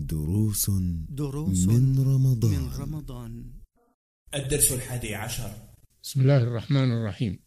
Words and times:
دروس 0.00 0.70
دروس 1.08 1.66
من 1.66 1.98
رمضان. 1.98 2.50
من 2.50 2.72
رمضان. 2.78 3.44
الدرس 4.34 4.72
الحادي 4.72 5.14
عشر. 5.14 5.50
بسم 6.02 6.20
الله 6.20 6.42
الرحمن 6.42 6.92
الرحيم. 6.92 7.38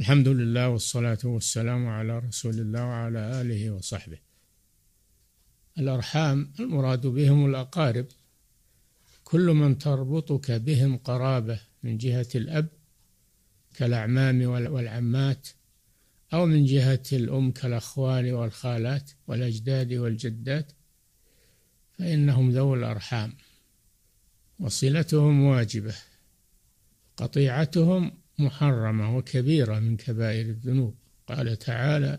الحمد 0.00 0.28
لله 0.28 0.68
والصلاة 0.68 1.18
والسلام 1.24 1.86
على 1.86 2.18
رسول 2.18 2.60
الله 2.60 2.84
وعلى 2.84 3.40
آله 3.40 3.70
وصحبه. 3.70 4.18
الأرحام 5.78 6.52
المراد 6.60 7.06
بهم 7.06 7.46
الأقارب. 7.46 8.06
كل 9.24 9.46
من 9.52 9.78
تربطك 9.78 10.50
بهم 10.50 10.96
قرابة 10.96 11.60
من 11.82 11.96
جهة 11.96 12.28
الأب 12.34 12.68
كالأعمام 13.74 14.42
والعمات 14.46 15.48
أو 16.34 16.46
من 16.46 16.64
جهة 16.64 17.02
الأم 17.12 17.50
كالأخوال 17.52 18.32
والخالات 18.32 19.10
والأجداد 19.26 19.92
والجدات 19.92 20.72
فإنهم 21.98 22.50
ذو 22.50 22.74
الأرحام. 22.74 23.32
وصلتهم 24.60 25.44
واجبة. 25.44 25.94
قطيعتهم 27.16 28.12
محرمة 28.38 29.16
وكبيرة 29.16 29.78
من 29.78 29.96
كبائر 29.96 30.46
الذنوب. 30.46 30.94
قال 31.26 31.58
تعالى 31.58 32.18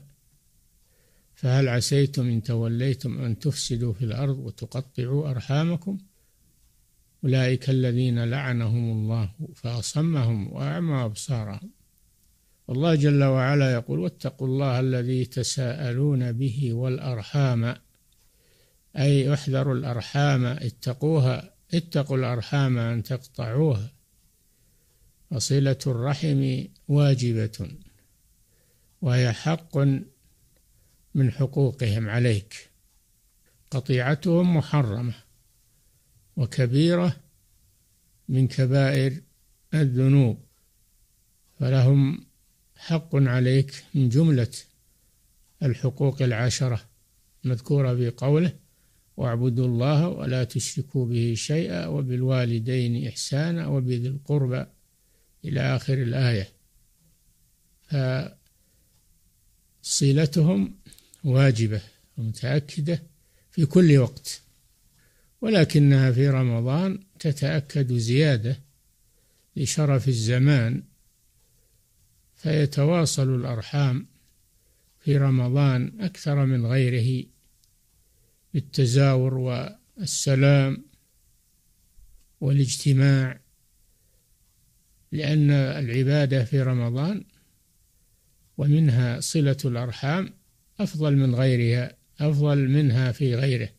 فهل 1.35 1.69
عسيتم 1.69 2.27
إن 2.27 2.43
توليتم 2.43 3.21
أن 3.21 3.39
تفسدوا 3.39 3.93
في 3.93 4.05
الأرض 4.05 4.39
وتقطعوا 4.39 5.29
أرحامكم؟ 5.29 5.97
أولئك 7.23 7.69
الذين 7.69 8.23
لعنهم 8.23 8.91
الله 8.91 9.31
فأصمهم 9.55 10.53
وأعمى 10.53 11.05
أبصارهم. 11.05 11.69
والله 12.67 12.95
جل 12.95 13.23
وعلا 13.23 13.73
يقول 13.73 13.99
واتقوا 13.99 14.47
الله 14.47 14.79
الذي 14.79 15.25
تساءلون 15.25 16.31
به 16.31 16.73
والأرحام. 16.73 17.75
أي 18.97 19.33
احذروا 19.33 19.75
الأرحام 19.75 20.45
اتقوها 20.45 21.53
اتقوا 21.73 22.17
الأرحام 22.17 22.77
أن 22.77 23.03
تقطعوها. 23.03 23.91
وصلة 25.31 25.77
الرحم 25.87 26.63
واجبة 26.87 27.71
وهي 29.01 29.33
حق 29.33 29.77
من 31.15 31.31
حقوقهم 31.31 32.09
عليك. 32.09 32.69
قطيعتهم 33.71 34.57
محرمة 34.57 35.13
وكبيرة 36.37 37.15
من 38.29 38.47
كبائر 38.47 39.21
الذنوب. 39.73 40.39
فلهم 41.59 42.25
حق 42.77 43.09
عليك 43.15 43.85
من 43.93 44.09
جملة 44.09 44.51
الحقوق 45.63 46.21
العشرة 46.21 46.81
مذكورة 47.43 47.95
في 47.95 48.09
قوله 48.09 48.64
واعبدوا 49.17 49.67
الله 49.67 50.07
ولا 50.07 50.43
تشركوا 50.43 51.05
به 51.05 51.33
شيئا 51.37 51.87
وبالوالدين 51.87 53.07
إحسانا 53.07 53.67
وبذي 53.67 54.07
القربى 54.07 54.65
إلى 55.45 55.61
آخر 55.61 55.93
الآية. 55.93 56.49
فصلتهم 59.81 60.75
واجبة 61.23 61.81
ومتأكدة 62.17 63.03
في 63.51 63.65
كل 63.65 63.97
وقت 63.97 64.41
ولكنها 65.41 66.11
في 66.11 66.29
رمضان 66.29 66.99
تتأكد 67.19 67.93
زيادة 67.93 68.59
لشرف 69.55 70.07
الزمان 70.07 70.83
فيتواصل 72.35 73.35
الأرحام 73.35 74.07
في 74.99 75.17
رمضان 75.17 76.01
أكثر 76.01 76.45
من 76.45 76.65
غيره. 76.65 77.25
بالتزاور 78.55 79.33
والسلام 79.97 80.85
والاجتماع 82.41 83.39
لأن 85.11 85.51
العبادة 85.51 86.45
في 86.45 86.61
رمضان 86.61 87.23
ومنها 88.57 89.19
صلة 89.19 89.57
الأرحام 89.65 90.33
أفضل 90.79 91.15
من 91.15 91.35
غيرها 91.35 91.97
أفضل 92.19 92.69
منها 92.69 93.11
في 93.11 93.35
غيره. 93.35 93.69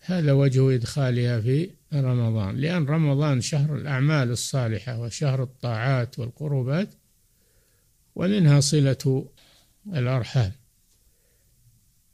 هذا 0.00 0.32
وجه 0.32 0.74
إدخالها 0.74 1.40
في 1.40 1.70
رمضان 1.92 2.56
لأن 2.56 2.86
رمضان 2.86 3.40
شهر 3.40 3.76
الأعمال 3.76 4.30
الصالحة 4.30 5.00
وشهر 5.00 5.42
الطاعات 5.42 6.18
والقربات 6.18 6.94
ومنها 8.14 8.60
صلة 8.60 9.28
الأرحام. 9.86 10.52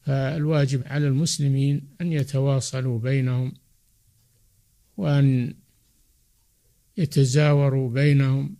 فالواجب 0.01 0.83
على 0.87 1.07
المسلمين 1.07 1.89
أن 2.01 2.13
يتواصلوا 2.13 2.99
بينهم 2.99 3.53
وأن 4.97 5.55
يتزاوروا 6.97 7.91
بينهم 7.91 8.57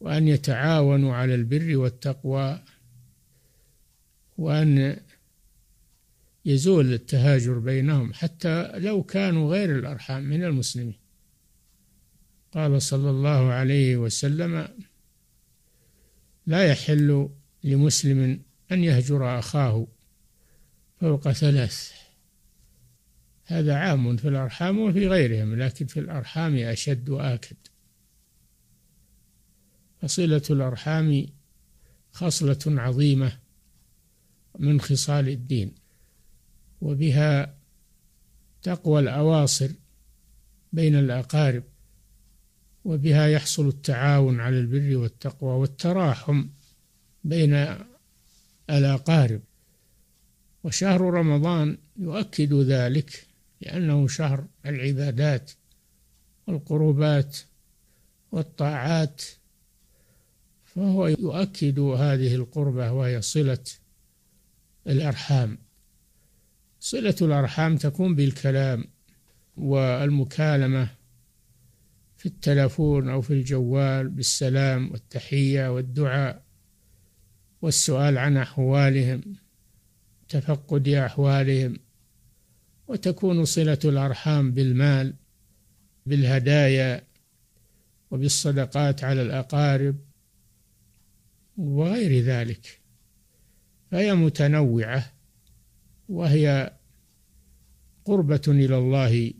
وأن 0.00 0.28
يتعاونوا 0.28 1.14
على 1.14 1.34
البر 1.34 1.76
والتقوى 1.76 2.62
وأن 4.38 4.96
يزول 6.44 6.92
التهاجر 6.92 7.58
بينهم 7.58 8.12
حتى 8.12 8.78
لو 8.78 9.02
كانوا 9.02 9.50
غير 9.50 9.78
الأرحام 9.78 10.22
من 10.22 10.44
المسلمين. 10.44 10.98
قال 12.52 12.82
صلى 12.82 13.10
الله 13.10 13.52
عليه 13.52 13.96
وسلم 13.96 14.68
لا 16.46 16.64
يحل 16.64 17.28
لمسلم 17.64 18.42
أن 18.72 18.84
يهجر 18.84 19.38
أخاه 19.38 19.86
فوق 21.00 21.32
ثلاث. 21.32 21.92
هذا 23.44 23.74
عام 23.74 24.16
في 24.16 24.28
الأرحام 24.28 24.78
وفي 24.78 25.08
غيرهم 25.08 25.54
لكن 25.54 25.86
في 25.86 26.00
الأرحام 26.00 26.56
أشد 26.56 27.08
وآكد. 27.08 27.56
فصلة 30.02 30.42
الأرحام 30.50 31.26
خصلة 32.12 32.58
عظيمة 32.66 33.38
من 34.58 34.80
خصال 34.80 35.28
الدين 35.28 35.74
وبها 36.80 37.54
تقوى 38.62 39.00
الأواصر 39.00 39.70
بين 40.72 40.94
الأقارب 40.94 41.62
وبها 42.84 43.26
يحصل 43.26 43.68
التعاون 43.68 44.40
على 44.40 44.60
البر 44.60 44.96
والتقوى 44.96 45.50
والتراحم 45.50 46.46
بين 47.24 47.76
الأقارب. 48.70 49.40
وشهر 50.66 51.00
رمضان 51.00 51.78
يؤكد 51.96 52.54
ذلك 52.54 53.26
لأنه 53.60 54.08
شهر 54.08 54.44
العبادات 54.66 55.50
والقربات 56.46 57.38
والطاعات 58.32 59.22
فهو 60.64 61.06
يؤكد 61.06 61.78
هذه 61.78 62.34
القربة 62.34 62.92
وهي 62.92 63.22
صلة 63.22 63.64
الأرحام. 64.86 65.58
صلة 66.80 67.16
الأرحام 67.22 67.76
تكون 67.76 68.14
بالكلام 68.14 68.84
والمكالمة 69.56 70.88
في 72.16 72.26
التلفون 72.26 73.08
أو 73.08 73.20
في 73.20 73.32
الجوال 73.32 74.08
بالسلام 74.08 74.90
والتحية 74.92 75.74
والدعاء 75.74 76.42
والسؤال 77.62 78.18
عن 78.18 78.36
أحوالهم. 78.36 79.45
تفقد 80.28 80.88
أحوالهم 80.88 81.78
وتكون 82.88 83.44
صلة 83.44 83.78
الأرحام 83.84 84.52
بالمال 84.52 85.14
بالهدايا 86.06 87.02
وبالصدقات 88.10 89.04
على 89.04 89.22
الأقارب 89.22 89.96
وغير 91.56 92.24
ذلك. 92.24 92.80
فهي 93.90 94.14
متنوعة 94.14 95.12
وهي 96.08 96.72
قربة 98.04 98.42
إلى 98.48 98.78
الله 98.78 99.32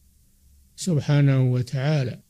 سبحانه 0.77 1.53
وتعالى. 1.53 2.21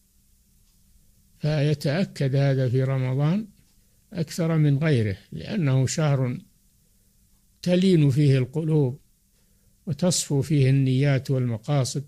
فيتأكد 1.38 2.36
هذا 2.36 2.68
في 2.68 2.82
رمضان 2.82 3.46
أكثر 4.12 4.56
من 4.56 4.78
غيره 4.78 5.16
لأنه 5.32 5.86
شهر 5.86 6.38
تلين 7.66 8.10
فيه 8.10 8.38
القلوب 8.38 9.00
وتصفو 9.86 10.42
فيه 10.42 10.70
النيات 10.70 11.30
والمقاصد 11.30 12.04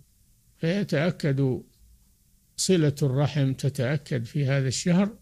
فيتأكد 0.56 1.62
صلة 2.56 2.94
الرحم 3.02 3.52
تتأكد 3.52 4.24
في 4.24 4.46
هذا 4.46 4.68
الشهر 4.68 5.18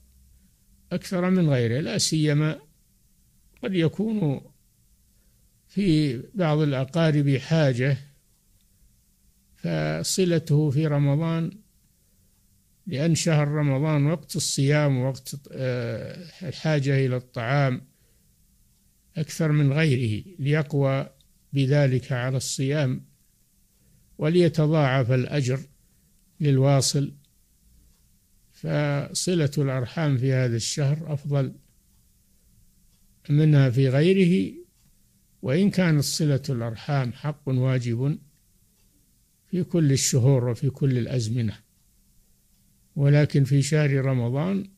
أكثر 0.93 1.31
من 1.31 1.49
غيره 1.49 1.81
لا 1.81 1.99
سيما 1.99 2.59
قد 3.63 3.75
يكون 3.75 4.41
في 5.69 6.19
بعض 6.35 6.59
الأقارب 6.59 7.37
حاجة 7.37 7.99
فصلته 9.57 10.71
في 10.71 10.87
رمضان 10.87 11.51
لأن 12.87 13.15
شهر 13.15 13.49
رمضان 13.49 14.07
وقت 14.07 14.37
الصيام 14.37 14.99
ووقت 14.99 15.35
آه، 15.53 16.49
الحاجة 16.49 17.07
إلى 17.07 17.17
الطعام 17.17 17.96
أكثر 19.17 19.53
من 19.53 19.73
غيره 19.73 20.25
ليقوى 20.39 21.11
بذلك 21.53 22.13
على 22.13 22.37
الصيام 22.37 23.05
وليتضاعف 24.19 25.11
الأجر 25.11 25.61
للواصل. 26.41 27.15
فصلة 28.53 29.51
الأرحام 29.59 30.19
في 30.19 30.33
هذا 30.33 30.57
الشهر 30.57 31.13
أفضل 31.13 31.55
منها 33.31 33.71
في 33.71 33.89
غيره 33.89 34.55
وإن 35.43 35.71
كانت 35.71 36.05
صلة 36.05 36.43
الأرحام 36.49 37.13
حق 37.13 37.49
واجب 37.49 38.19
في 39.51 39.65
كل 39.65 39.93
الشهور 39.93 40.49
وفي 40.49 40.71
كل 40.71 40.99
الأزمنة. 40.99 41.59
ولكن 42.97 43.45
في 43.45 43.63
شهر 43.63 44.05
رمضان 44.05 44.71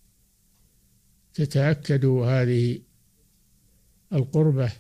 تتأكد 1.35 2.05
هذه 2.05 2.88
القربة 4.13 4.73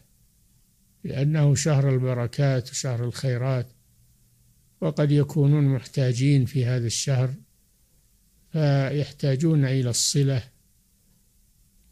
لأنه 1.04 1.54
شهر 1.54 1.88
البركات 1.90 2.70
وشهر 2.70 3.04
الخيرات 3.04 3.66
وقد 4.80 5.10
يكونون 5.10 5.64
محتاجين 5.64 6.44
في 6.44 6.64
هذا 6.64 6.86
الشهر 6.86 7.34
فيحتاجون 8.52 9.64
إلى 9.64 9.90
الصلة 9.90 10.42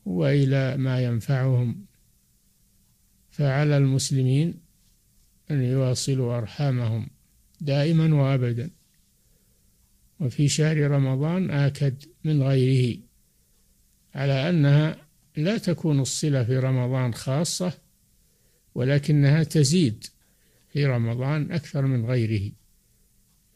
وإلى 0.04 0.76
ما 0.76 1.04
ينفعهم. 1.04 1.86
فعلى 3.30 3.76
المسلمين 3.76 4.54
أن 5.50 5.62
يواصلوا 5.62 6.38
أرحامهم 6.38 7.08
دائما 7.60 8.14
وأبدا. 8.14 8.70
وفي 10.20 10.48
شهر 10.48 10.90
رمضان 10.90 11.50
آكد 11.50 12.04
من 12.24 12.42
غيره 12.42 12.98
على 14.14 14.48
أنها 14.48 15.05
لا 15.36 15.58
تكون 15.58 16.00
الصلة 16.00 16.44
في 16.44 16.58
رمضان 16.58 17.14
خاصة 17.14 17.72
ولكنها 18.74 19.42
تزيد 19.42 20.06
في 20.72 20.86
رمضان 20.86 21.52
أكثر 21.52 21.86
من 21.86 22.06
غيره 22.06 22.52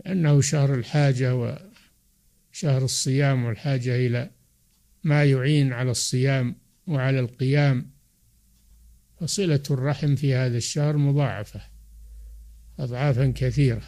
لأنه 0.05 0.41
شهر 0.41 0.75
الحاجة 0.75 1.35
وشهر 1.35 2.85
الصيام 2.85 3.45
والحاجة 3.45 3.97
إلى 3.97 4.31
ما 5.05 5.25
يعين 5.25 5.73
على 5.73 5.91
الصيام 5.91 6.57
وعلى 6.87 7.21
القيام 7.21 7.91
فصلة 9.21 9.63
الرحم 9.71 10.17
في 10.17 10.35
هذا 10.35 10.57
الشهر 10.57 10.97
مضاعفة 10.97 11.61
أضعافا 12.79 13.33
كثيرة 13.37 13.83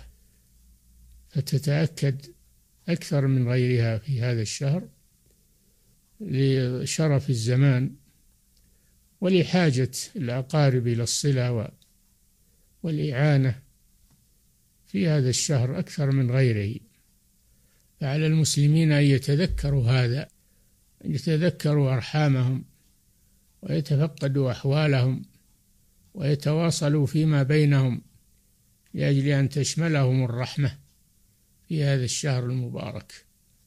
فتتأكد 1.28 2.26
أكثر 2.88 3.26
من 3.26 3.48
غيرها 3.48 3.98
في 3.98 4.20
هذا 4.20 4.42
الشهر. 4.42 4.88
لشرف 6.22 7.30
الزمان 7.30 7.94
ولحاجة 9.20 9.90
الأقارب 10.16 10.86
إلى 10.86 11.02
الصلة 11.02 11.70
والإعانة 12.82 13.62
في 14.86 15.08
هذا 15.08 15.28
الشهر 15.28 15.78
أكثر 15.78 16.10
من 16.10 16.30
غيره. 16.30 16.80
فعلى 18.00 18.26
المسلمين 18.26 18.92
أن 18.92 19.02
يتذكروا 19.02 19.90
هذا 19.90 20.28
أن 21.04 21.14
يتذكروا 21.14 21.94
أرحامهم 21.94 22.64
ويتفقدوا 23.62 24.50
أحوالهم 24.50 25.24
ويتواصلوا 26.14 27.06
فيما 27.06 27.42
بينهم 27.42 28.02
لأجل 28.94 29.28
أن 29.28 29.48
تشملهم 29.48 30.24
الرحمة 30.24 30.78
في 31.68 31.84
هذا 31.84 32.04
الشهر 32.04 32.44
المبارك. 32.44 33.24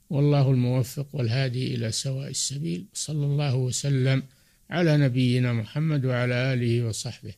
والله 0.10 0.52
الموفق 0.52 1.08
والهادي 1.14 1.76
إلى 1.76 1.92
سواء 1.92 2.30
السبيل. 2.30 2.86
صلى 2.94 3.26
الله 3.26 3.56
وسلم 3.56 4.24
على 4.70 4.98
نبينا 4.98 5.54
محمد 5.54 6.06
وعلى 6.06 6.54
آله 6.54 6.88
وصحبه. 6.88 7.36